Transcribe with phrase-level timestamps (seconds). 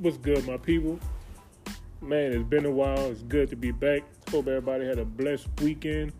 [0.00, 1.00] What's good, my people?
[2.00, 3.10] Man, it's been a while.
[3.10, 4.02] It's good to be back.
[4.30, 6.12] Hope everybody had a blessed weekend.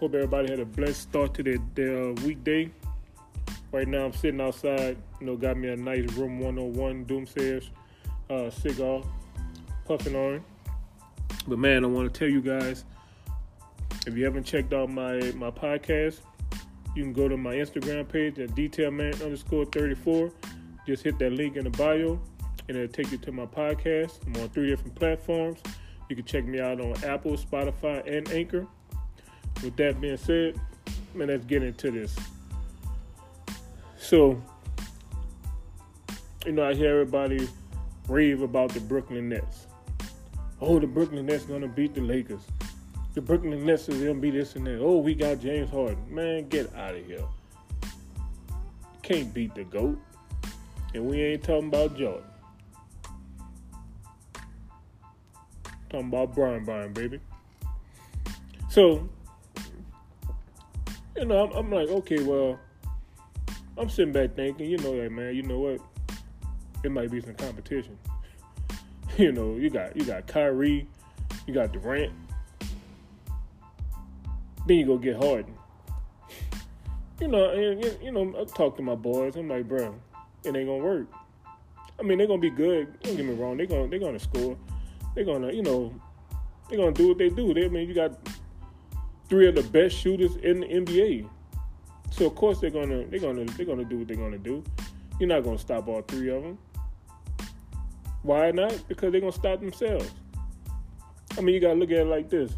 [0.00, 2.72] Hope everybody had a blessed start to their, their uh, weekday.
[3.70, 4.96] Right now, I'm sitting outside.
[5.20, 7.68] You know, got me a nice room 101 Doomsayers
[8.30, 9.00] uh, cigar,
[9.84, 10.42] puffing on.
[11.46, 12.84] But man, I want to tell you guys,
[14.08, 16.18] if you haven't checked out my my podcast,
[16.96, 20.32] you can go to my Instagram page at detailman underscore 34.
[20.84, 22.20] Just hit that link in the bio
[22.68, 24.18] and it'll take you to my podcast.
[24.26, 25.60] I'm on three different platforms.
[26.08, 28.66] You can check me out on Apple, Spotify, and Anchor.
[29.62, 30.60] With that being said,
[31.14, 32.14] man, let's get into this.
[33.96, 34.40] So,
[36.44, 37.48] you know, I hear everybody
[38.08, 39.66] rave about the Brooklyn Nets.
[40.60, 42.42] Oh, the Brooklyn Nets gonna beat the Lakers.
[43.14, 44.78] The Brooklyn Nets is gonna be this and that.
[44.80, 46.02] Oh, we got James Harden.
[46.08, 47.24] Man, get out of here.
[49.02, 49.98] Can't beat the GOAT.
[50.94, 52.24] And we ain't talking about Jordan.
[55.96, 57.20] Talking about Bron Bron, baby.
[58.68, 59.08] So,
[61.16, 62.60] you know, I'm, I'm, like, okay, well,
[63.78, 65.80] I'm sitting back thinking, you know, like, man, you know what?
[66.84, 67.96] It might be some competition.
[69.16, 70.86] you know, you got you got Kyrie,
[71.46, 72.12] you got Durant.
[74.66, 75.54] Then you go get Harden.
[77.22, 79.36] You know, and you know, I talk to my boys.
[79.36, 79.94] I'm like, bro,
[80.44, 81.06] it ain't gonna work.
[81.98, 83.00] I mean, they're gonna be good.
[83.00, 83.56] Don't get me wrong.
[83.56, 84.58] They're gonna they're gonna score
[85.16, 85.92] they're gonna, you know,
[86.68, 87.52] they're gonna do what they do.
[87.52, 88.12] They I mean you got
[89.28, 91.28] three of the best shooters in the NBA.
[92.10, 94.62] So of course they're gonna they're gonna they're gonna do what they're gonna do.
[95.18, 96.58] You're not gonna stop all three of them.
[98.22, 98.86] Why not?
[98.88, 100.10] Because they're gonna stop themselves.
[101.36, 102.52] I mean you gotta look at it like this.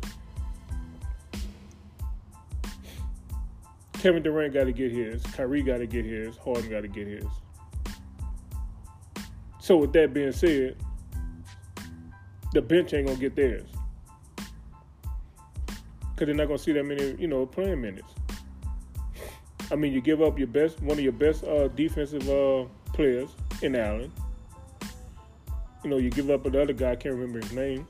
[3.92, 5.24] Kevin Durant got to get his.
[5.24, 6.36] Kyrie got to get his.
[6.36, 7.24] Harden got to get his.
[9.58, 10.76] So with that being said,
[12.52, 13.68] the bench ain't gonna get theirs
[16.18, 18.12] because they're not gonna see that many, you know, playing minutes.
[19.70, 23.28] I mean, you give up your best, one of your best uh, defensive uh, players
[23.62, 24.10] in Allen.
[25.84, 27.86] You know, you give up another guy, I can't remember his name.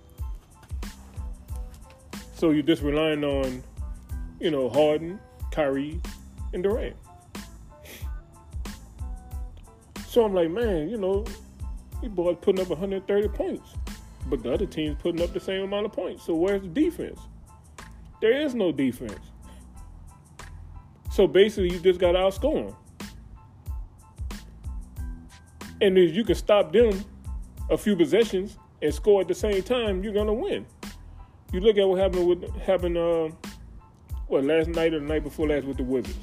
[2.34, 3.62] So you're just relying on,
[4.40, 5.18] you know, Harden,
[5.50, 5.98] Kyrie,
[6.52, 6.96] and Durant.
[10.06, 11.24] So I'm like, man, you know,
[12.02, 13.70] these boys putting up 130 points
[14.28, 16.24] but the other team's putting up the same amount of points.
[16.24, 17.18] So where's the defense?
[18.20, 19.18] There is no defense.
[21.10, 22.76] So basically, you just got to outscore them.
[25.80, 27.04] And if you can stop them
[27.70, 30.66] a few possessions and score at the same time, you're gonna win.
[31.52, 33.30] You look at what happened with happened uh,
[34.26, 36.18] what last night or the night before last with the Wizards.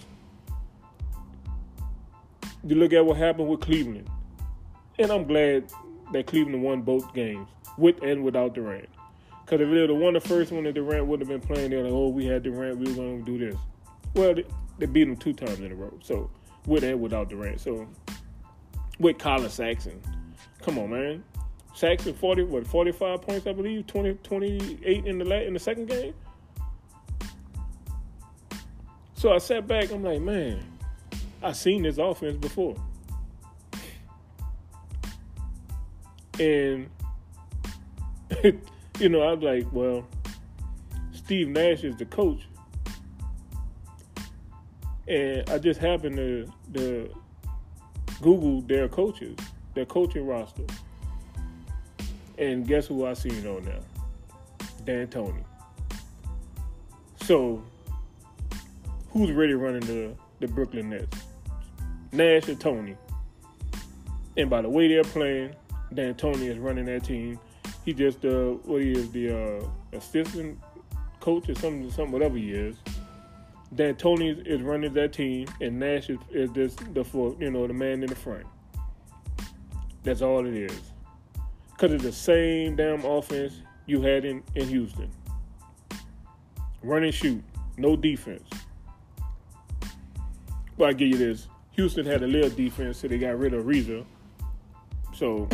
[2.63, 4.09] You look at what happened with Cleveland,
[4.99, 5.71] and I'm glad
[6.11, 7.47] that Cleveland won both games
[7.77, 8.89] with and without Durant.
[9.45, 11.69] Because if they would have won the first one and Durant would have been playing,
[11.69, 13.59] they're like, oh, we had Durant, we were going to do this.
[14.15, 14.45] Well, they,
[14.79, 15.93] they, beat him two times in a row.
[16.01, 16.29] So,
[16.65, 17.59] with and without Durant.
[17.59, 17.87] So,
[18.99, 20.01] with Collin Sexton.
[20.61, 21.23] Come on, man.
[21.75, 26.13] Sexton, 40, what, 45 points, I believe, 20, 28 in the, in the second game.
[29.15, 30.63] So I sat back, I'm like, man,
[31.43, 32.75] I've seen this offense before.
[36.39, 36.89] And
[38.99, 40.07] you know, I was like, well,
[41.11, 42.47] Steve Nash is the coach.
[45.07, 47.15] And I just happened to, to
[48.21, 49.37] Google their coaches,
[49.73, 50.63] their coaching roster.
[52.37, 53.79] And guess who I seen on there?
[54.83, 55.43] D'Antoni.
[57.21, 57.63] So,
[59.09, 61.17] who's really running the, the Brooklyn Nets?
[62.11, 62.95] Nash or Tony?
[64.37, 65.55] And by the way they're playing,
[65.93, 67.39] D'Antoni is running that team
[67.85, 70.59] he just uh what he is the uh, assistant
[71.19, 72.75] coach or something, something whatever he is.
[73.73, 77.73] D'Antoni is running that team, and Nash is, is just the for you know the
[77.73, 78.45] man in the front.
[80.03, 80.79] That's all it is.
[81.77, 83.53] Cause it's the same damn offense
[83.85, 85.11] you had in, in Houston.
[86.81, 87.43] Run and shoot,
[87.77, 88.47] no defense.
[90.77, 93.65] But I give you this: Houston had a little defense, so they got rid of
[93.65, 94.05] Ariza.
[95.13, 95.49] So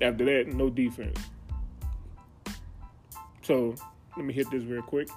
[0.00, 1.18] after that, no defense.
[3.42, 3.74] So
[4.16, 5.08] let me hit this real quick.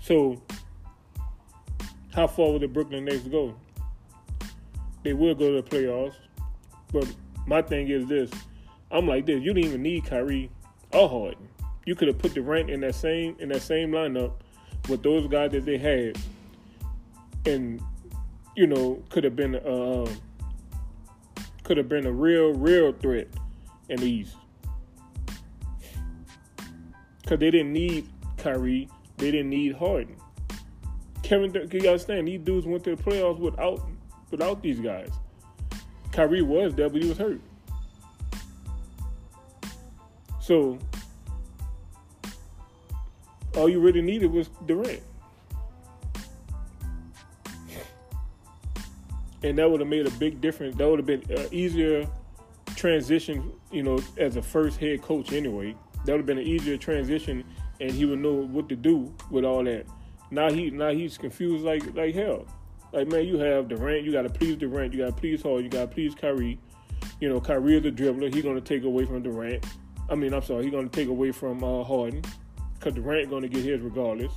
[0.00, 0.40] So,
[2.14, 3.54] how far will the Brooklyn Nets go?
[5.02, 6.14] They will go to the playoffs,
[6.92, 7.12] but
[7.46, 8.30] my thing is this:
[8.90, 9.42] I'm like this.
[9.42, 10.48] You didn't even need Kyrie
[10.92, 11.48] or Harden.
[11.86, 14.34] You could have put Durant in that same in that same lineup
[14.88, 16.16] with those guys that they had
[17.46, 17.80] and
[18.54, 20.08] you know could have been uh,
[21.62, 23.28] could have been a real real threat
[23.88, 24.36] in the East
[27.22, 30.16] because they didn't need Kyrie, they didn't need Harden.
[31.24, 32.28] Kevin, you understand?
[32.28, 33.80] These dudes went to the playoffs without
[34.30, 35.10] without these guys.
[36.12, 37.40] Kyrie was there, but he was hurt.
[40.40, 40.78] So
[43.56, 45.02] all you really needed was Durant.
[49.42, 50.76] And that would have made a big difference.
[50.76, 52.08] That would have been an easier
[52.74, 55.76] transition, you know, as a first head coach anyway.
[56.04, 57.44] That would have been an easier transition
[57.80, 59.86] and he would know what to do with all that.
[60.30, 62.46] Now he now he's confused like like hell.
[62.92, 65.88] Like man, you have Durant, you gotta please Durant, you gotta please Hall, you gotta
[65.88, 66.58] please Kyrie.
[67.20, 69.64] You know, Kyrie is a dribbler, he's gonna take away from Durant.
[70.08, 72.22] I mean, I'm sorry, he's gonna take away from uh, Harden
[72.78, 74.32] because Durant gonna get his regardless.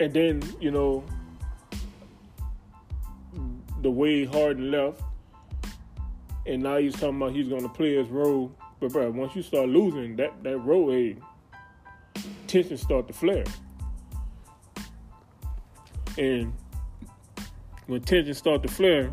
[0.00, 1.04] And then you know
[3.82, 5.02] the way Harden left,
[6.46, 8.52] and now he's talking about he's gonna play his role.
[8.80, 11.16] But bro, once you start losing, that that role, hey,
[12.46, 13.44] tension start to flare.
[16.18, 16.52] And
[17.86, 19.12] when tension start to flare,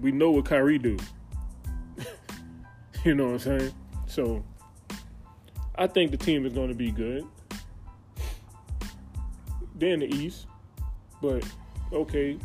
[0.00, 0.96] we know what Kyrie do.
[3.04, 3.74] you know what I'm saying?
[4.06, 4.44] So
[5.74, 7.24] I think the team is going to be good.
[9.74, 10.46] They're in the East,
[11.20, 11.44] but
[11.92, 12.38] okay.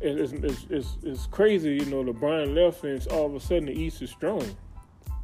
[0.00, 3.72] It's, it's, it's, it's crazy, you know, LeBron left and all of a sudden the
[3.72, 4.44] East is strong.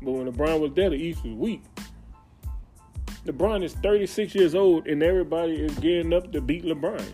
[0.03, 1.63] But when LeBron was there, the East was weak.
[3.25, 7.05] LeBron is 36 years old and everybody is gearing up to beat LeBron.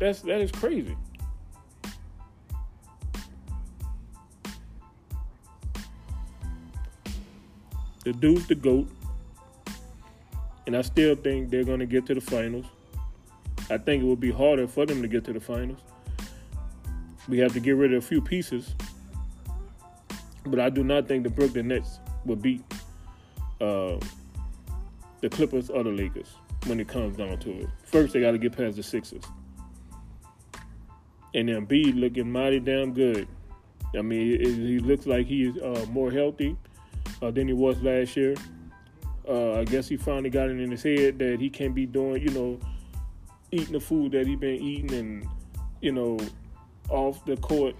[0.00, 0.96] That's that is crazy.
[8.04, 8.88] The dude's the GOAT.
[10.66, 12.66] And I still think they're going to get to the finals.
[13.70, 15.78] I think it will be harder for them to get to the finals.
[17.28, 18.74] We have to get rid of a few pieces.
[20.44, 22.62] But I do not think the Brooklyn Nets will beat
[23.60, 23.98] uh,
[25.20, 26.34] the Clippers or the Lakers
[26.66, 27.68] when it comes down to it.
[27.84, 29.24] First, they got to get past the Sixers.
[31.34, 33.28] And then B looking mighty damn good.
[33.96, 36.56] I mean, it, he looks like he's uh, more healthy
[37.22, 38.34] uh, than he was last year.
[39.28, 42.22] Uh, I guess he finally got it in his head that he can't be doing,
[42.22, 42.58] you know,
[43.50, 45.28] eating the food that he been eating and,
[45.82, 46.18] you know,
[46.88, 47.74] off the court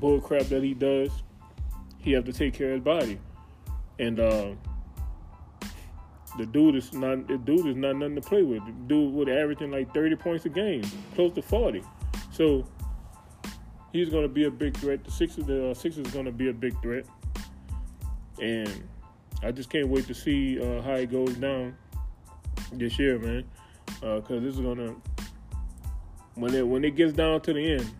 [0.00, 1.10] bull crap that he does.
[1.98, 3.18] He have to take care of his body,
[3.98, 4.52] and uh,
[6.38, 8.64] the dude is not the dude is not nothing to play with.
[8.64, 10.82] The dude was averaging like thirty points a game,
[11.14, 11.82] close to forty.
[12.30, 12.64] So
[13.92, 15.04] he's going to be a big threat.
[15.04, 17.04] The Sixers, the uh, Sixers, is going to be a big threat,
[18.40, 18.88] and
[19.42, 21.76] I just can't wait to see uh, how it goes down
[22.72, 23.44] this year, man.
[24.00, 24.94] Because uh, this is gonna
[26.34, 27.90] when it when it gets down to the end,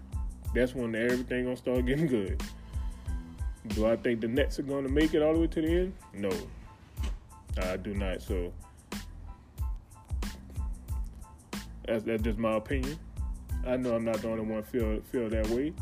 [0.55, 2.43] that's when everything gonna start getting good.
[3.69, 5.93] Do I think the Nets are gonna make it all the way to the end?
[6.15, 6.31] No,
[7.63, 8.23] I do not.
[8.23, 8.53] So
[11.87, 12.99] that's that's just my opinion.
[13.67, 15.73] I know I'm not the only one feel feel that way.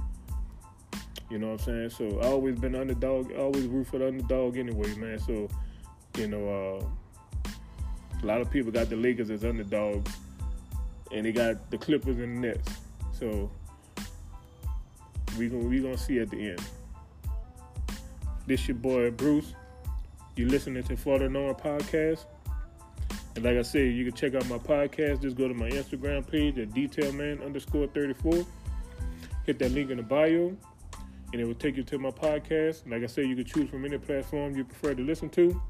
[1.30, 1.90] You know what I'm saying?
[1.90, 3.32] So I always been underdog.
[3.32, 5.18] Always root for the underdog anyway, man.
[5.18, 5.48] So
[6.16, 7.50] you know, uh,
[8.22, 10.10] a lot of people got the Lakers as underdogs,
[11.12, 12.70] and they got the Clippers and the Nets.
[13.12, 13.50] So
[15.36, 16.62] we gonna we gonna see at the end.
[18.46, 19.54] This your boy Bruce.
[20.36, 22.26] You listening to Florida Nora podcast.
[23.34, 25.22] And like I said, you can check out my podcast.
[25.22, 28.44] Just go to my Instagram page at detailman underscore 34.
[29.44, 30.56] Hit that link in the bio
[31.32, 32.90] and it will take you to my podcast.
[32.90, 35.60] Like I said, you can choose from any platform you prefer to listen to.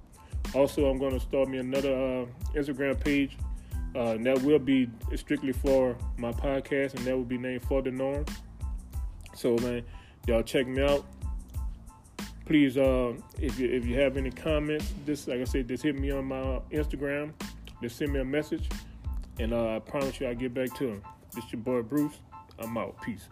[0.54, 3.36] Also, I'm going to start me another uh, Instagram page.
[3.94, 7.80] Uh, and that will be strictly for my podcast, and that will be named For
[7.80, 8.26] the Norm.
[9.36, 9.82] So, man,
[10.26, 11.04] y'all check me out.
[12.46, 15.98] Please, uh, if you if you have any comments, just like I said, just hit
[15.98, 17.32] me on my Instagram.
[17.82, 18.68] Just send me a message,
[19.38, 21.02] and uh, I promise you I'll get back to them.
[21.34, 22.14] This your boy Bruce.
[22.58, 22.96] I'm out.
[23.02, 23.28] Peace.